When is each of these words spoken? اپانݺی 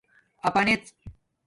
اپانݺی 0.47 0.75